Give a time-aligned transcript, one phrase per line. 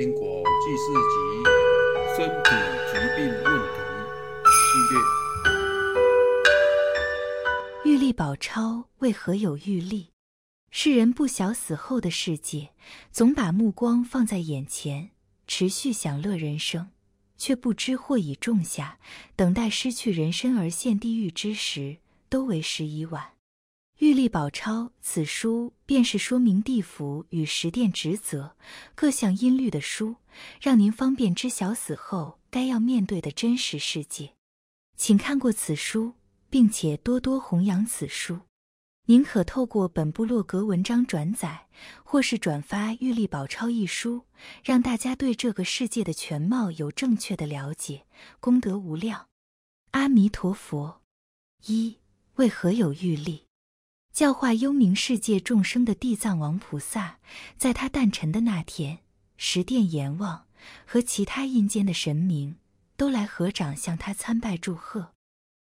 [0.00, 1.20] 因果记事集：
[2.16, 2.48] 身体
[2.90, 3.76] 疾病问题
[4.48, 4.96] 系列。
[7.84, 10.08] 玉历宝钞为何有玉历？
[10.70, 12.70] 世人不晓死后的世界，
[13.12, 15.10] 总把目光放在眼前，
[15.46, 16.88] 持续享乐人生，
[17.36, 18.98] 却不知祸已种下，
[19.36, 21.98] 等待失去人身而陷地狱之时，
[22.30, 23.32] 都为时已晚。
[24.00, 28.56] 玉历宝钞，此书便是说明地府与十殿职责
[28.94, 30.16] 各项音律的书，
[30.58, 34.32] 让您方便知晓死后该要面对的真实世界。
[34.96, 36.14] 请看过此书，
[36.48, 38.40] 并且多多弘扬此书。
[39.04, 41.66] 您可透过本部落格文章转载，
[42.02, 44.24] 或是转发《玉历宝钞》一书，
[44.64, 48.06] 让大家对这个世界的全貌有正确的了解，
[48.40, 49.26] 功德无量。
[49.90, 51.02] 阿弥陀佛。
[51.66, 51.98] 一、
[52.36, 53.44] 为何有玉历？
[54.20, 57.18] 教化幽冥世界众生的地藏王菩萨，
[57.56, 58.98] 在他诞辰的那天，
[59.38, 60.46] 十殿阎王
[60.84, 62.56] 和其他阴间的神明
[62.98, 65.14] 都来合掌向他参拜祝贺。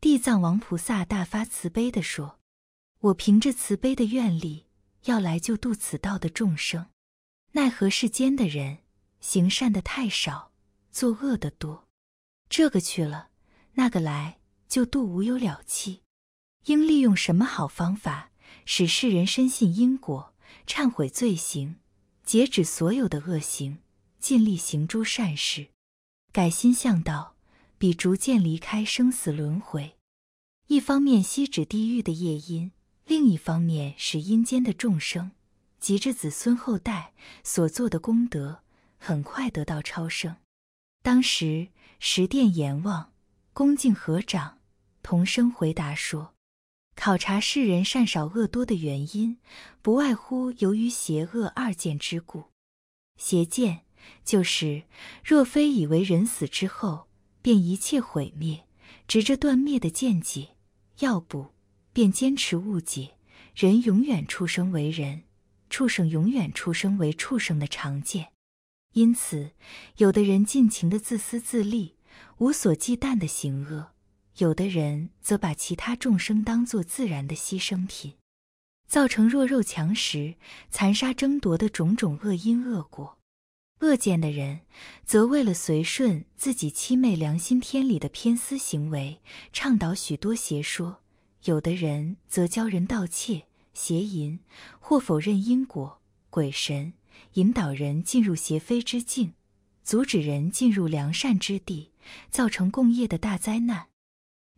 [0.00, 2.38] 地藏王菩萨大发慈悲地说
[3.10, 4.66] ：“我凭着慈悲的愿力，
[5.06, 6.86] 要来救度此道的众生。
[7.50, 8.78] 奈何世间的人
[9.18, 10.52] 行善的太少，
[10.92, 11.88] 作恶的多，
[12.48, 13.30] 这个去了，
[13.72, 14.38] 那个来，
[14.68, 16.02] 救度无有了期。
[16.66, 18.30] 应利用什么好方法，
[18.68, 20.34] 使世人深信因果，
[20.66, 21.76] 忏悔罪行，
[22.24, 23.78] 截止所有的恶行，
[24.18, 25.68] 尽力行诸善事，
[26.32, 27.36] 改心向道，
[27.78, 29.94] 比逐渐离开生死轮回。
[30.66, 32.72] 一方面吸止地狱的业因，
[33.06, 35.30] 另一方面使阴间的众生
[35.78, 38.64] 及着子孙后代所做的功德，
[38.98, 40.36] 很快得到超生。
[41.04, 41.68] 当时
[42.00, 43.12] 十殿阎王
[43.52, 44.58] 恭敬合掌，
[45.04, 46.35] 同声回答说。
[46.96, 49.38] 考察世人善少恶多的原因，
[49.80, 52.46] 不外乎由于邪恶二见之故。
[53.16, 53.82] 邪见
[54.24, 54.84] 就是
[55.24, 57.06] 若非以为人死之后
[57.40, 58.64] 便一切毁灭，
[59.06, 60.56] 执着断灭的见解；
[60.98, 61.54] 要不
[61.92, 63.16] 便坚持误解
[63.54, 65.22] 人永远出生为人，
[65.70, 68.32] 畜生永远出生为畜生的常见。
[68.94, 69.52] 因此，
[69.98, 71.96] 有的人尽情的自私自利，
[72.38, 73.92] 无所忌惮的行恶。
[74.38, 78.14] 有的人则把其他众生当作自然的牺牲品，
[78.86, 80.34] 造成弱肉强食、
[80.70, 83.18] 残杀争夺的种种恶因恶果。
[83.80, 84.60] 恶见的人
[85.04, 89.20] 则为了随顺自己欺昧良心天理的偏私行为，
[89.52, 91.00] 倡导许多邪说；
[91.44, 94.40] 有的人则教人盗窃、邪淫，
[94.78, 96.92] 或否认因果、鬼神，
[97.34, 99.32] 引导人进入邪非之境，
[99.82, 101.92] 阻止人进入良善之地，
[102.30, 103.88] 造成共业的大灾难。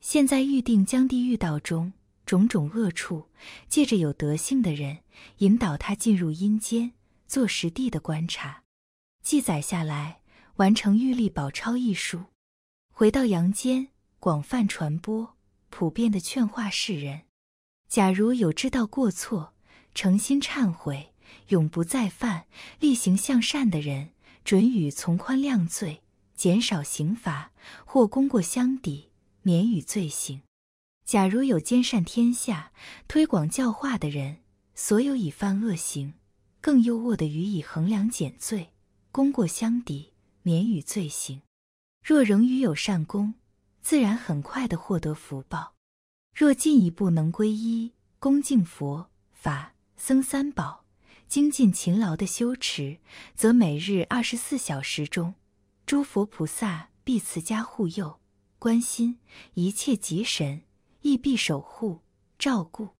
[0.00, 1.92] 现在预定将地狱道中
[2.24, 3.28] 种种恶处，
[3.68, 4.98] 借着有德性的人
[5.38, 6.92] 引导他进入阴间，
[7.26, 8.62] 做实地的观察，
[9.22, 10.20] 记载下来，
[10.56, 12.24] 完成《玉历宝钞》一书，
[12.92, 13.88] 回到阳间
[14.20, 15.36] 广泛传播，
[15.70, 17.22] 普遍的劝化世人。
[17.88, 19.54] 假如有知道过错，
[19.94, 21.14] 诚心忏悔，
[21.48, 22.46] 永不再犯，
[22.78, 24.10] 力行向善的人，
[24.44, 26.02] 准予从宽量罪，
[26.34, 27.52] 减少刑罚，
[27.84, 29.07] 或功过相抵。
[29.48, 30.42] 免予罪行。
[31.06, 32.70] 假如有兼善天下、
[33.08, 34.40] 推广教化的人，
[34.74, 36.12] 所有已犯恶行，
[36.60, 38.74] 更优渥的予以衡量减罪，
[39.10, 41.40] 功过相抵，免予罪行。
[42.04, 43.36] 若仍与有善功，
[43.80, 45.72] 自然很快的获得福报。
[46.36, 50.84] 若进一步能皈依、恭敬佛法僧三宝，
[51.26, 52.98] 精进勤劳的修持，
[53.34, 55.36] 则每日二十四小时中，
[55.86, 58.20] 诸佛菩萨必赐加护佑。
[58.58, 59.20] 关心
[59.54, 60.62] 一切吉神
[61.02, 62.02] 亦必守护
[62.38, 62.96] 照顾，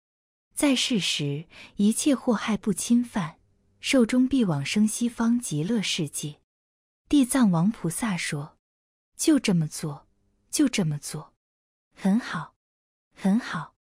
[0.54, 1.46] 在世时
[1.76, 3.38] 一切祸害不侵犯，
[3.80, 6.40] 寿终必往生西方极乐世界。
[7.08, 8.56] 地藏王菩萨说
[9.18, 10.06] ：“就这么做，
[10.50, 11.34] 就这么做，
[11.94, 12.54] 很好，
[13.14, 13.74] 很好。”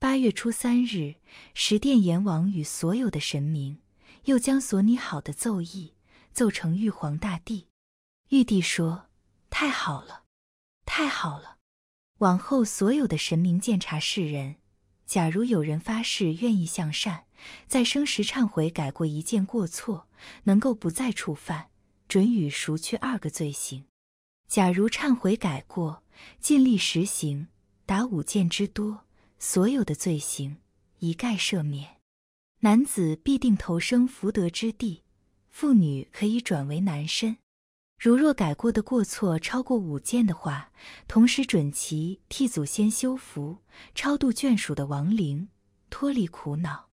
[0.00, 1.14] 八月初三日，
[1.54, 3.80] 十殿阎王与所有的神明
[4.24, 5.94] 又将所拟好的奏议
[6.32, 7.68] 奏成玉皇大帝。
[8.30, 9.06] 玉帝说
[9.48, 10.21] ：“太好了。”
[10.84, 11.58] 太好了！
[12.18, 14.56] 往后所有的神明鉴察世人，
[15.06, 17.24] 假如有人发誓愿意向善，
[17.66, 20.08] 在生时忏悔改过一件过错，
[20.44, 21.70] 能够不再触犯，
[22.06, 23.84] 准予赎去二个罪行；
[24.46, 26.04] 假如忏悔改过，
[26.38, 27.48] 尽力实行，
[27.84, 29.04] 达五件之多，
[29.38, 30.58] 所有的罪行
[30.98, 31.96] 一概赦免。
[32.60, 35.02] 男子必定投生福德之地，
[35.50, 37.38] 妇女可以转为男身。
[38.02, 40.72] 如若改过的过错超过五件的话，
[41.06, 43.58] 同时准其替祖先修福，
[43.94, 45.46] 超度眷属的亡灵，
[45.88, 46.88] 脱离苦恼。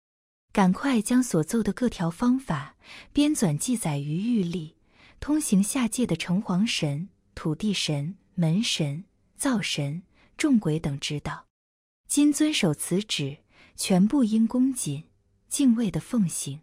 [0.52, 2.74] 赶快将所奏的各条方法
[3.12, 4.74] 编纂记载于玉历，
[5.20, 9.04] 通行下界的城隍神、土地神、门神、
[9.36, 10.02] 灶神、
[10.36, 11.46] 众鬼等知道。
[12.08, 13.36] 今遵守此旨，
[13.76, 15.04] 全部应恭谨、
[15.48, 16.62] 敬畏的奉行。